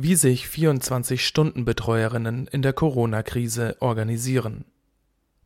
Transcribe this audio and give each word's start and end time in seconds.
wie 0.00 0.14
sich 0.14 0.44
24-Stunden-Betreuerinnen 0.44 2.46
in 2.46 2.62
der 2.62 2.72
Corona-Krise 2.72 3.78
organisieren. 3.80 4.64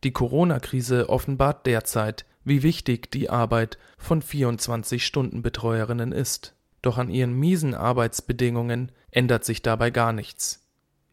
Die 0.03 0.11
Corona-Krise 0.11 1.09
offenbart 1.09 1.65
derzeit, 1.65 2.27
wie 2.43 2.61
wichtig 2.61 3.09
die 3.09 3.31
Arbeit 3.31 3.79
von 3.97 4.21
24-Stunden-Betreuerinnen 4.21 6.11
ist. 6.11 6.53
Doch 6.83 6.99
an 6.99 7.09
ihren 7.09 7.33
miesen 7.33 7.73
Arbeitsbedingungen 7.73 8.91
ändert 9.09 9.43
sich 9.43 9.63
dabei 9.63 9.89
gar 9.89 10.13
nichts. 10.13 10.61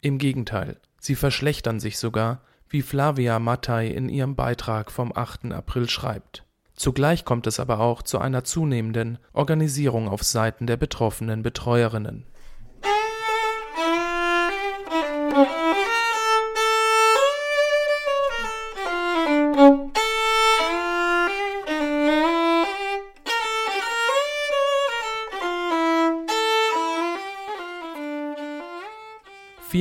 Im 0.01 0.19
Gegenteil, 0.19 0.77
sie 0.99 1.15
verschlechtern 1.15 1.79
sich 1.79 1.97
sogar, 1.97 2.43
wie 2.69 2.83
Flavia 2.83 3.39
Mattei 3.39 3.87
in 3.87 4.07
ihrem 4.07 4.35
Beitrag 4.35 4.91
vom 4.91 5.11
8. 5.15 5.51
April 5.51 5.89
schreibt. 5.89 6.45
Zugleich 6.75 7.25
kommt 7.25 7.47
es 7.47 7.59
aber 7.59 7.79
auch 7.79 8.03
zu 8.03 8.19
einer 8.19 8.43
zunehmenden 8.43 9.17
Organisierung 9.33 10.09
auf 10.09 10.21
Seiten 10.21 10.67
der 10.67 10.77
betroffenen 10.77 11.41
Betreuerinnen. 11.41 12.27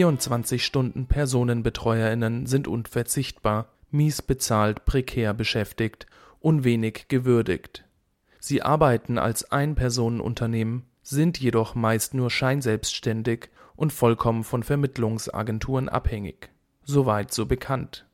24 0.00 0.64
Stunden 0.64 1.04
Personenbetreuerinnen 1.09 2.46
sind 2.46 2.66
unverzichtbar, 2.66 3.68
mies 3.90 4.23
bezahlt, 4.23 4.86
prekär 4.86 5.34
beschäftigt, 5.34 6.06
unwenig 6.40 7.09
gewürdigt. 7.09 7.84
Sie 8.38 8.62
arbeiten 8.62 9.18
als 9.18 9.52
Einpersonenunternehmen, 9.52 10.84
sind 11.02 11.38
jedoch 11.38 11.74
meist 11.74 12.14
nur 12.14 12.30
scheinselbstständig 12.30 13.50
und 13.76 13.92
vollkommen 13.92 14.42
von 14.42 14.62
Vermittlungsagenturen 14.62 15.90
abhängig. 15.90 16.48
Soweit 16.84 17.34
so 17.34 17.45
bekannt. 17.45 18.06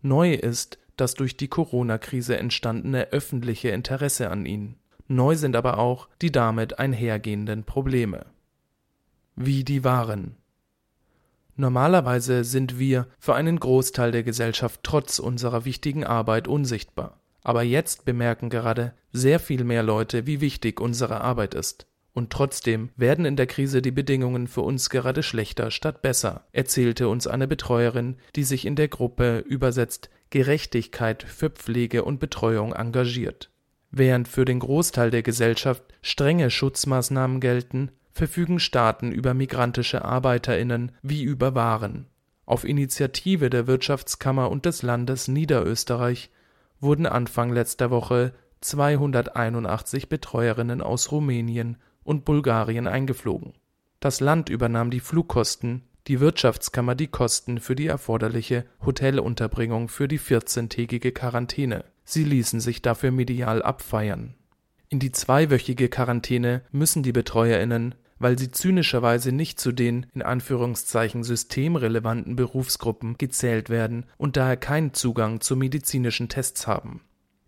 Neu 0.00 0.32
ist 0.32 0.78
das 0.96 1.12
durch 1.12 1.36
die 1.36 1.48
Corona-Krise 1.48 2.38
entstandene 2.38 3.08
öffentliche 3.08 3.68
Interesse 3.68 4.30
an 4.30 4.46
ihnen. 4.46 4.76
Neu 5.08 5.36
sind 5.36 5.56
aber 5.56 5.76
auch 5.76 6.08
die 6.22 6.32
damit 6.32 6.78
einhergehenden 6.78 7.64
Probleme. 7.64 8.24
Wie 9.36 9.62
die 9.62 9.84
Waren. 9.84 10.37
Normalerweise 11.60 12.44
sind 12.44 12.78
wir 12.78 13.08
für 13.18 13.34
einen 13.34 13.58
Großteil 13.58 14.12
der 14.12 14.22
Gesellschaft 14.22 14.78
trotz 14.84 15.18
unserer 15.18 15.64
wichtigen 15.64 16.04
Arbeit 16.04 16.46
unsichtbar. 16.46 17.20
Aber 17.42 17.64
jetzt 17.64 18.04
bemerken 18.04 18.48
gerade 18.48 18.94
sehr 19.12 19.40
viel 19.40 19.64
mehr 19.64 19.82
Leute, 19.82 20.24
wie 20.24 20.40
wichtig 20.40 20.80
unsere 20.80 21.20
Arbeit 21.20 21.54
ist. 21.54 21.88
Und 22.12 22.30
trotzdem 22.30 22.90
werden 22.94 23.24
in 23.24 23.34
der 23.34 23.48
Krise 23.48 23.82
die 23.82 23.90
Bedingungen 23.90 24.46
für 24.46 24.60
uns 24.60 24.88
gerade 24.88 25.24
schlechter 25.24 25.72
statt 25.72 26.00
besser, 26.00 26.46
erzählte 26.52 27.08
uns 27.08 27.26
eine 27.26 27.48
Betreuerin, 27.48 28.18
die 28.36 28.44
sich 28.44 28.64
in 28.64 28.76
der 28.76 28.86
Gruppe 28.86 29.40
übersetzt 29.40 30.10
Gerechtigkeit 30.30 31.24
für 31.24 31.50
Pflege 31.50 32.04
und 32.04 32.20
Betreuung 32.20 32.72
engagiert. 32.72 33.50
Während 33.90 34.28
für 34.28 34.44
den 34.44 34.60
Großteil 34.60 35.10
der 35.10 35.24
Gesellschaft 35.24 35.82
strenge 36.02 36.50
Schutzmaßnahmen 36.50 37.40
gelten, 37.40 37.90
verfügen 38.18 38.60
Staaten 38.60 39.10
über 39.12 39.32
migrantische 39.32 40.04
Arbeiterinnen 40.04 40.92
wie 41.02 41.22
über 41.22 41.54
Waren. 41.54 42.06
Auf 42.44 42.64
Initiative 42.64 43.48
der 43.48 43.66
Wirtschaftskammer 43.66 44.50
und 44.50 44.66
des 44.66 44.82
Landes 44.82 45.28
Niederösterreich 45.28 46.30
wurden 46.80 47.06
Anfang 47.06 47.52
letzter 47.52 47.90
Woche 47.90 48.34
281 48.60 50.08
Betreuerinnen 50.08 50.82
aus 50.82 51.12
Rumänien 51.12 51.76
und 52.04 52.24
Bulgarien 52.24 52.86
eingeflogen. 52.86 53.52
Das 54.00 54.20
Land 54.20 54.48
übernahm 54.48 54.90
die 54.90 55.00
Flugkosten, 55.00 55.82
die 56.06 56.20
Wirtschaftskammer 56.20 56.94
die 56.94 57.08
Kosten 57.08 57.60
für 57.60 57.76
die 57.76 57.86
erforderliche 57.86 58.64
Hotelunterbringung 58.84 59.88
für 59.88 60.08
die 60.08 60.18
14-tägige 60.18 61.12
Quarantäne. 61.12 61.84
Sie 62.04 62.24
ließen 62.24 62.60
sich 62.60 62.80
dafür 62.80 63.10
medial 63.10 63.62
abfeiern. 63.62 64.34
In 64.88 65.00
die 65.00 65.12
zweiwöchige 65.12 65.90
Quarantäne 65.90 66.62
müssen 66.70 67.02
die 67.02 67.12
Betreuerinnen 67.12 67.94
weil 68.18 68.38
sie 68.38 68.50
zynischerweise 68.50 69.32
nicht 69.32 69.60
zu 69.60 69.72
den 69.72 70.06
in 70.14 70.22
Anführungszeichen 70.22 71.24
systemrelevanten 71.24 72.36
Berufsgruppen 72.36 73.16
gezählt 73.18 73.70
werden 73.70 74.06
und 74.16 74.36
daher 74.36 74.56
keinen 74.56 74.94
Zugang 74.94 75.40
zu 75.40 75.56
medizinischen 75.56 76.28
Tests 76.28 76.66
haben. 76.66 77.00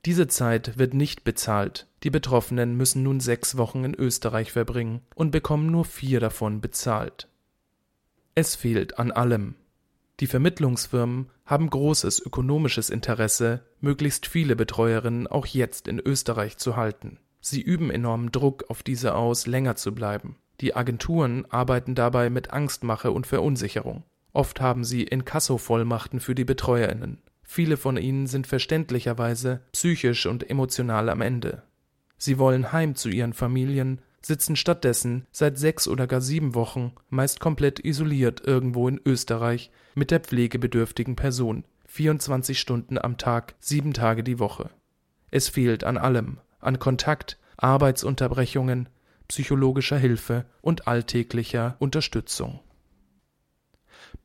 Diese 0.07 0.29
Zeit 0.29 0.79
wird 0.79 0.95
nicht 0.95 1.25
bezahlt. 1.25 1.87
Die 2.05 2.11
Betroffenen 2.11 2.77
müssen 2.77 3.03
nun 3.03 3.21
sechs 3.21 3.57
Wochen 3.59 3.85
in 3.85 3.95
Österreich 3.95 4.53
verbringen 4.53 5.03
und 5.15 5.31
bekommen 5.31 5.71
nur 5.71 5.85
vier 5.85 6.21
davon 6.21 6.61
bezahlt. 6.61 7.29
Es 8.35 8.57
fehlt 8.57 8.99
an 8.99 9.11
allem. 9.11 9.57
Die 10.21 10.27
Vermittlungsfirmen 10.27 11.31
haben 11.45 11.69
großes 11.69 12.21
ökonomisches 12.21 12.89
Interesse, 12.91 13.65
möglichst 13.81 14.27
viele 14.27 14.57
Betreuerinnen 14.57 15.27
auch 15.27 15.47
jetzt 15.47 15.89
in 15.89 15.99
Österreich 15.99 16.57
zu 16.57 16.77
halten. 16.77 17.19
Sie 17.41 17.61
üben 17.61 17.91
enormen 17.91 18.31
Druck 18.31 18.65
auf 18.69 18.83
diese 18.83 19.15
aus, 19.15 19.47
länger 19.47 19.77
zu 19.77 19.95
bleiben. 19.95 20.37
Die 20.61 20.77
Agenturen 20.77 21.47
arbeiten 21.51 21.95
dabei 21.95 22.29
mit 22.29 22.53
Angstmache 22.53 23.11
und 23.11 23.27
Verunsicherung. 23.27 24.05
Oft 24.33 24.61
haben 24.61 24.85
sie 24.85 25.03
Inkasso-Vollmachten 25.05 26.21
für 26.21 26.35
die 26.35 26.45
BetreuerInnen. 26.45 27.19
Viele 27.43 27.77
von 27.77 27.97
ihnen 27.97 28.27
sind 28.27 28.47
verständlicherweise 28.47 29.63
psychisch 29.73 30.27
und 30.27 30.49
emotional 30.49 31.09
am 31.09 31.21
Ende. 31.21 31.63
Sie 32.17 32.39
wollen 32.39 32.73
heim 32.73 32.95
zu 32.95 33.09
ihren 33.09 33.33
Familien, 33.33 34.03
sitzen 34.23 34.55
stattdessen 34.55 35.27
seit 35.33 35.59
sechs 35.59 35.89
oder 35.89 36.07
gar 36.07 36.21
sieben 36.21 36.55
Wochen, 36.55 36.93
meist 37.09 37.41
komplett 37.41 37.85
isoliert 37.85 38.43
irgendwo 38.47 38.87
in 38.87 39.01
Österreich, 39.05 39.71
mit 39.95 40.11
der 40.11 40.21
pflegebedürftigen 40.21 41.17
Person, 41.17 41.65
24 41.87 42.61
Stunden 42.61 42.99
am 42.99 43.17
Tag, 43.17 43.55
sieben 43.59 43.95
Tage 43.95 44.23
die 44.23 44.39
Woche. 44.39 44.71
Es 45.31 45.49
fehlt 45.49 45.83
an 45.83 45.97
allem, 45.97 46.39
an 46.61 46.79
Kontakt, 46.79 47.39
Arbeitsunterbrechungen, 47.57 48.89
psychologischer 49.31 49.97
Hilfe 49.97 50.45
und 50.61 50.89
alltäglicher 50.89 51.77
Unterstützung. 51.79 52.59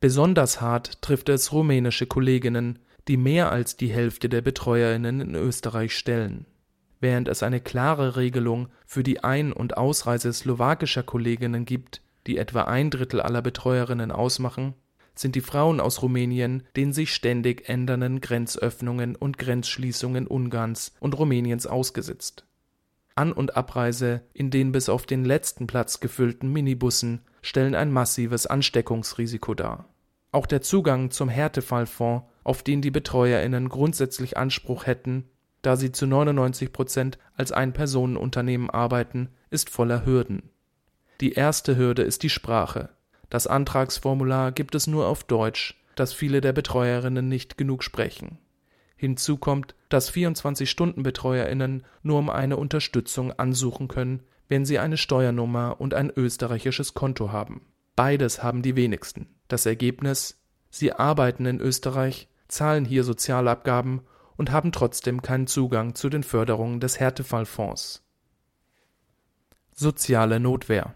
Besonders 0.00 0.60
hart 0.60 1.00
trifft 1.00 1.28
es 1.28 1.52
rumänische 1.52 2.06
Kolleginnen, 2.06 2.80
die 3.06 3.16
mehr 3.16 3.52
als 3.52 3.76
die 3.76 3.86
Hälfte 3.86 4.28
der 4.28 4.42
Betreuerinnen 4.42 5.20
in 5.20 5.34
Österreich 5.36 5.96
stellen. 5.96 6.44
Während 6.98 7.28
es 7.28 7.44
eine 7.44 7.60
klare 7.60 8.16
Regelung 8.16 8.66
für 8.84 9.04
die 9.04 9.22
Ein- 9.22 9.52
und 9.52 9.76
Ausreise 9.76 10.32
slowakischer 10.32 11.04
Kolleginnen 11.04 11.66
gibt, 11.66 12.02
die 12.26 12.36
etwa 12.36 12.62
ein 12.62 12.90
Drittel 12.90 13.20
aller 13.20 13.42
Betreuerinnen 13.42 14.10
ausmachen, 14.10 14.74
sind 15.14 15.36
die 15.36 15.40
Frauen 15.40 15.78
aus 15.78 16.02
Rumänien 16.02 16.64
den 16.74 16.92
sich 16.92 17.14
ständig 17.14 17.68
ändernden 17.68 18.20
Grenzöffnungen 18.20 19.14
und 19.14 19.38
Grenzschließungen 19.38 20.26
Ungarns 20.26 20.96
und 20.98 21.16
Rumäniens 21.16 21.68
ausgesetzt 21.68 22.44
an- 23.16 23.32
und 23.32 23.56
Abreise 23.56 24.22
in 24.34 24.50
den 24.50 24.72
bis 24.72 24.88
auf 24.88 25.06
den 25.06 25.24
letzten 25.24 25.66
Platz 25.66 26.00
gefüllten 26.00 26.52
Minibussen 26.52 27.22
stellen 27.42 27.74
ein 27.74 27.90
massives 27.90 28.46
Ansteckungsrisiko 28.46 29.54
dar. 29.54 29.88
Auch 30.32 30.46
der 30.46 30.60
Zugang 30.60 31.10
zum 31.10 31.28
Härtefallfonds, 31.28 32.26
auf 32.44 32.62
den 32.62 32.82
die 32.82 32.90
BetreuerInnen 32.90 33.68
grundsätzlich 33.68 34.36
Anspruch 34.36 34.86
hätten, 34.86 35.24
da 35.62 35.76
sie 35.76 35.92
zu 35.92 36.06
99 36.06 36.72
Prozent 36.72 37.18
als 37.34 37.52
Ein-Personen-Unternehmen 37.52 38.70
arbeiten, 38.70 39.30
ist 39.50 39.70
voller 39.70 40.04
Hürden. 40.04 40.50
Die 41.20 41.32
erste 41.32 41.76
Hürde 41.76 42.02
ist 42.02 42.22
die 42.22 42.30
Sprache. 42.30 42.90
Das 43.30 43.46
Antragsformular 43.46 44.52
gibt 44.52 44.74
es 44.74 44.86
nur 44.86 45.08
auf 45.08 45.24
Deutsch, 45.24 45.82
das 45.94 46.12
viele 46.12 46.40
der 46.40 46.52
Betreuerinnen 46.52 47.28
nicht 47.28 47.56
genug 47.56 47.82
sprechen 47.82 48.38
Hinzu 48.96 49.36
kommt, 49.36 49.74
dass 49.90 50.12
24-Stunden-BetreuerInnen 50.12 51.84
nur 52.02 52.18
um 52.18 52.30
eine 52.30 52.56
Unterstützung 52.56 53.32
ansuchen 53.32 53.88
können, 53.88 54.22
wenn 54.48 54.64
sie 54.64 54.78
eine 54.78 54.96
Steuernummer 54.96 55.76
und 55.78 55.94
ein 55.94 56.10
österreichisches 56.14 56.94
Konto 56.94 57.30
haben. 57.30 57.66
Beides 57.94 58.42
haben 58.42 58.62
die 58.62 58.76
wenigsten. 58.76 59.28
Das 59.48 59.66
Ergebnis? 59.66 60.40
Sie 60.70 60.92
arbeiten 60.92 61.46
in 61.46 61.60
Österreich, 61.60 62.28
zahlen 62.48 62.84
hier 62.84 63.04
Sozialabgaben 63.04 64.00
und 64.36 64.50
haben 64.50 64.72
trotzdem 64.72 65.22
keinen 65.22 65.46
Zugang 65.46 65.94
zu 65.94 66.08
den 66.08 66.22
Förderungen 66.22 66.80
des 66.80 67.00
Härtefallfonds. 67.00 68.02
Soziale 69.72 70.40
Notwehr. 70.40 70.94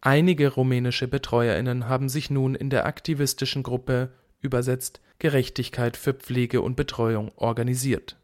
Einige 0.00 0.52
rumänische 0.52 1.08
BetreuerInnen 1.08 1.88
haben 1.88 2.08
sich 2.08 2.30
nun 2.30 2.54
in 2.54 2.70
der 2.70 2.86
aktivistischen 2.86 3.62
Gruppe 3.62 4.12
übersetzt 4.40 5.00
Gerechtigkeit 5.18 5.96
für 5.96 6.14
Pflege 6.14 6.60
und 6.62 6.76
Betreuung 6.76 7.32
organisiert. 7.36 8.16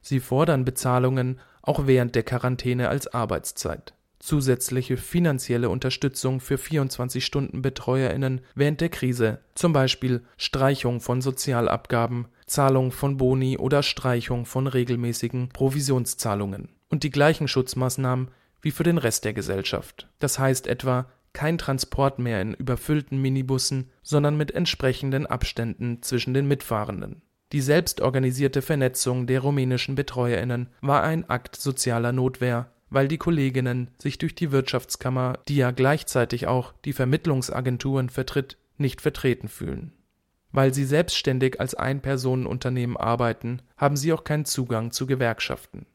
Sie 0.00 0.20
fordern 0.20 0.64
Bezahlungen 0.64 1.40
auch 1.62 1.86
während 1.86 2.14
der 2.14 2.22
Quarantäne 2.22 2.88
als 2.88 3.08
Arbeitszeit, 3.08 3.94
zusätzliche 4.18 4.96
finanzielle 4.96 5.68
Unterstützung 5.68 6.40
für 6.40 6.56
24-Stunden-BetreuerInnen 6.56 8.40
während 8.54 8.80
der 8.80 8.88
Krise, 8.88 9.40
zum 9.54 9.72
Beispiel 9.72 10.22
Streichung 10.36 11.00
von 11.00 11.20
Sozialabgaben, 11.20 12.28
Zahlung 12.46 12.92
von 12.92 13.16
Boni 13.16 13.58
oder 13.58 13.82
Streichung 13.82 14.46
von 14.46 14.66
regelmäßigen 14.66 15.50
Provisionszahlungen 15.50 16.68
und 16.88 17.02
die 17.02 17.10
gleichen 17.10 17.48
Schutzmaßnahmen 17.48 18.30
wie 18.62 18.70
für 18.70 18.82
den 18.82 18.98
Rest 18.98 19.24
der 19.24 19.32
Gesellschaft. 19.32 20.08
Das 20.18 20.38
heißt 20.38 20.66
etwa 20.66 21.06
kein 21.32 21.58
Transport 21.58 22.18
mehr 22.18 22.42
in 22.42 22.54
überfüllten 22.54 23.20
Minibussen, 23.20 23.90
sondern 24.02 24.36
mit 24.36 24.52
entsprechenden 24.52 25.26
Abständen 25.26 26.02
zwischen 26.02 26.34
den 26.34 26.46
Mitfahrenden. 26.48 27.22
Die 27.52 27.60
selbstorganisierte 27.60 28.62
Vernetzung 28.62 29.26
der 29.26 29.40
rumänischen 29.40 29.96
Betreuerinnen 29.96 30.68
war 30.80 31.02
ein 31.02 31.28
Akt 31.28 31.56
sozialer 31.56 32.12
Notwehr, 32.12 32.70
weil 32.90 33.08
die 33.08 33.18
Kolleginnen 33.18 33.90
sich 33.98 34.18
durch 34.18 34.34
die 34.34 34.52
Wirtschaftskammer, 34.52 35.38
die 35.48 35.56
ja 35.56 35.70
gleichzeitig 35.70 36.46
auch 36.46 36.72
die 36.84 36.92
Vermittlungsagenturen 36.92 38.08
vertritt, 38.08 38.56
nicht 38.78 39.00
vertreten 39.00 39.48
fühlen. 39.48 39.92
Weil 40.52 40.74
sie 40.74 40.84
selbstständig 40.84 41.60
als 41.60 41.74
Einpersonenunternehmen 41.74 42.96
arbeiten, 42.96 43.62
haben 43.76 43.96
sie 43.96 44.12
auch 44.12 44.24
keinen 44.24 44.44
Zugang 44.44 44.90
zu 44.90 45.06
Gewerkschaften. 45.06 45.86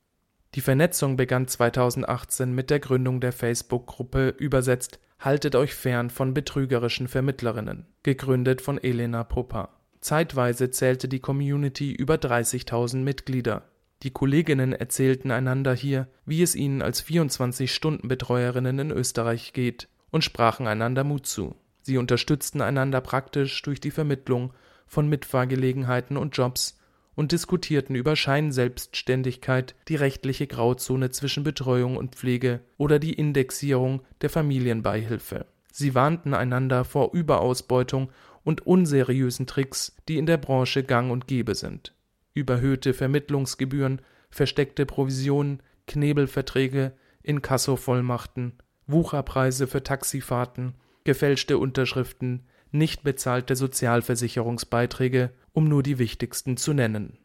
Die 0.55 0.61
Vernetzung 0.61 1.17
begann 1.17 1.47
2018 1.47 2.53
mit 2.53 2.69
der 2.69 2.79
Gründung 2.79 3.19
der 3.19 3.33
Facebook-Gruppe 3.33 4.29
übersetzt 4.29 4.99
Haltet 5.19 5.55
euch 5.55 5.73
fern 5.73 6.09
von 6.09 6.33
betrügerischen 6.33 7.07
Vermittlerinnen, 7.07 7.85
gegründet 8.03 8.61
von 8.61 8.77
Elena 8.77 9.23
Popper. 9.23 9.69
Zeitweise 10.01 10.69
zählte 10.69 11.07
die 11.07 11.19
Community 11.19 11.91
über 11.91 12.15
30.000 12.15 12.97
Mitglieder. 12.97 13.63
Die 14.03 14.11
Kolleginnen 14.11 14.73
erzählten 14.73 15.31
einander 15.31 15.73
hier, 15.73 16.07
wie 16.25 16.43
es 16.43 16.53
ihnen 16.53 16.81
als 16.81 17.03
24-Stunden-Betreuerinnen 17.03 18.77
in 18.77 18.91
Österreich 18.91 19.53
geht 19.53 19.87
und 20.11 20.23
sprachen 20.23 20.67
einander 20.67 21.03
Mut 21.03 21.25
zu. 21.25 21.55
Sie 21.81 21.97
unterstützten 21.97 22.61
einander 22.61 23.01
praktisch 23.01 23.61
durch 23.63 23.79
die 23.79 23.91
Vermittlung 23.91 24.53
von 24.85 25.07
Mitfahrgelegenheiten 25.07 26.17
und 26.17 26.37
Jobs 26.37 26.74
und 27.15 27.31
diskutierten 27.31 27.95
über 27.95 28.15
Scheinselbstständigkeit, 28.15 29.75
die 29.87 29.95
rechtliche 29.95 30.47
Grauzone 30.47 31.11
zwischen 31.11 31.43
Betreuung 31.43 31.97
und 31.97 32.15
Pflege 32.15 32.61
oder 32.77 32.99
die 32.99 33.13
Indexierung 33.13 34.01
der 34.21 34.29
Familienbeihilfe. 34.29 35.45
Sie 35.71 35.95
warnten 35.95 36.33
einander 36.33 36.85
vor 36.85 37.13
Überausbeutung 37.13 38.11
und 38.43 38.65
unseriösen 38.65 39.47
Tricks, 39.47 39.95
die 40.07 40.17
in 40.17 40.25
der 40.25 40.37
Branche 40.37 40.83
gang 40.83 41.11
und 41.11 41.27
gäbe 41.27 41.55
sind. 41.55 41.93
Überhöhte 42.33 42.93
Vermittlungsgebühren, 42.93 44.01
versteckte 44.29 44.85
Provisionen, 44.85 45.61
Knebelverträge, 45.87 46.93
Inkassovollmachten, 47.23 48.53
Wucherpreise 48.87 49.67
für 49.67 49.83
Taxifahrten, 49.83 50.75
gefälschte 51.05 51.57
Unterschriften, 51.57 52.45
nicht 52.77 53.03
bezahlte 53.03 53.55
Sozialversicherungsbeiträge, 53.55 55.31
um 55.53 55.67
nur 55.67 55.83
die 55.83 55.97
wichtigsten 55.97 56.57
zu 56.57 56.73
nennen. 56.73 57.17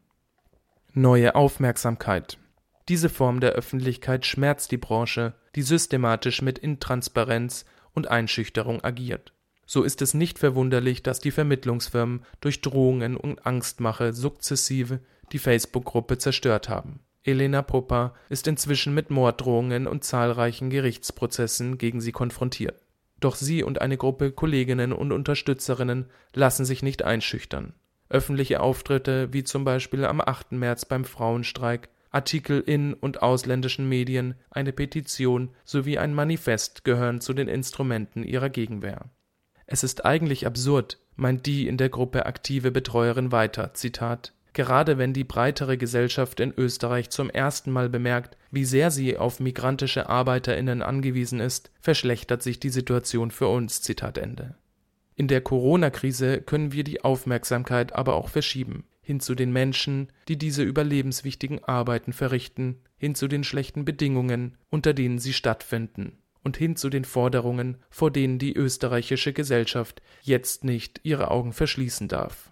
Neue 0.93 1.35
Aufmerksamkeit. 1.35 2.37
Diese 2.89 3.09
Form 3.09 3.39
der 3.39 3.51
Öffentlichkeit 3.51 4.25
schmerzt 4.25 4.71
die 4.71 4.77
Branche, 4.77 5.33
die 5.55 5.61
systematisch 5.61 6.41
mit 6.41 6.59
Intransparenz 6.59 7.65
und 7.93 8.09
Einschüchterung 8.09 8.83
agiert. 8.83 9.33
So 9.65 9.83
ist 9.83 10.01
es 10.01 10.13
nicht 10.13 10.39
verwunderlich, 10.39 11.01
dass 11.01 11.19
die 11.19 11.31
Vermittlungsfirmen 11.31 12.25
durch 12.41 12.61
Drohungen 12.61 13.15
und 13.15 13.45
Angstmache 13.45 14.11
sukzessive 14.11 14.99
die 15.31 15.39
Facebook-Gruppe 15.39 16.17
zerstört 16.17 16.67
haben. 16.67 16.99
Elena 17.23 17.61
Popper 17.61 18.13
ist 18.29 18.47
inzwischen 18.47 18.93
mit 18.93 19.11
Morddrohungen 19.11 19.87
und 19.87 20.03
zahlreichen 20.03 20.69
Gerichtsprozessen 20.69 21.77
gegen 21.77 22.01
sie 22.01 22.11
konfrontiert. 22.11 22.81
Doch 23.21 23.35
sie 23.35 23.63
und 23.63 23.79
eine 23.79 23.97
Gruppe 23.97 24.31
Kolleginnen 24.31 24.91
und 24.91 25.13
Unterstützerinnen 25.13 26.07
lassen 26.33 26.65
sich 26.65 26.83
nicht 26.83 27.03
einschüchtern. 27.03 27.73
Öffentliche 28.09 28.59
Auftritte, 28.59 29.31
wie 29.31 29.45
zum 29.45 29.63
Beispiel 29.63 30.03
am 30.03 30.19
8. 30.19 30.51
März 30.53 30.83
beim 30.83 31.05
Frauenstreik, 31.05 31.87
Artikel 32.09 32.59
in 32.59 32.93
und 32.93 33.21
ausländischen 33.21 33.87
Medien, 33.87 34.35
eine 34.49 34.73
Petition 34.73 35.51
sowie 35.63 35.97
ein 35.97 36.13
Manifest 36.13 36.83
gehören 36.83 37.21
zu 37.21 37.33
den 37.33 37.47
Instrumenten 37.47 38.23
ihrer 38.23 38.49
Gegenwehr. 38.49 39.05
Es 39.65 39.83
ist 39.83 40.03
eigentlich 40.03 40.45
absurd, 40.45 40.99
meint 41.15 41.45
die 41.45 41.67
in 41.67 41.77
der 41.77 41.87
Gruppe 41.87 42.25
aktive 42.25 42.71
Betreuerin 42.71 43.31
weiter, 43.31 43.73
Zitat, 43.73 44.33
Gerade 44.53 44.97
wenn 44.97 45.13
die 45.13 45.23
breitere 45.23 45.77
Gesellschaft 45.77 46.39
in 46.41 46.53
Österreich 46.57 47.09
zum 47.09 47.29
ersten 47.29 47.71
Mal 47.71 47.89
bemerkt, 47.89 48.37
wie 48.51 48.65
sehr 48.65 48.91
sie 48.91 49.17
auf 49.17 49.39
migrantische 49.39 50.09
ArbeiterInnen 50.09 50.81
angewiesen 50.81 51.39
ist, 51.39 51.71
verschlechtert 51.79 52.43
sich 52.43 52.59
die 52.59 52.69
Situation 52.69 53.31
für 53.31 53.47
uns. 53.47 53.81
Zitat 53.81 54.17
Ende. 54.17 54.55
In 55.15 55.27
der 55.27 55.41
Corona-Krise 55.41 56.41
können 56.41 56.73
wir 56.73 56.83
die 56.83 57.03
Aufmerksamkeit 57.03 57.93
aber 57.93 58.15
auch 58.15 58.27
verschieben. 58.27 58.85
Hin 59.01 59.19
zu 59.19 59.35
den 59.35 59.51
Menschen, 59.51 60.11
die 60.27 60.37
diese 60.37 60.63
überlebenswichtigen 60.63 61.63
Arbeiten 61.63 62.13
verrichten, 62.13 62.81
hin 62.97 63.15
zu 63.15 63.27
den 63.27 63.43
schlechten 63.43 63.85
Bedingungen, 63.85 64.57
unter 64.69 64.93
denen 64.93 65.19
sie 65.19 65.33
stattfinden, 65.33 66.17
und 66.43 66.57
hin 66.57 66.75
zu 66.75 66.89
den 66.89 67.05
Forderungen, 67.05 67.77
vor 67.89 68.11
denen 68.11 68.37
die 68.37 68.55
österreichische 68.55 69.33
Gesellschaft 69.33 70.01
jetzt 70.21 70.63
nicht 70.63 70.99
ihre 71.03 71.31
Augen 71.31 71.53
verschließen 71.53 72.07
darf. 72.07 72.51